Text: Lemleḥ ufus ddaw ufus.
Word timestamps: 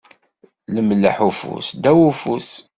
Lemleḥ 0.73 1.17
ufus 1.29 1.67
ddaw 1.77 1.97
ufus. 2.09 2.49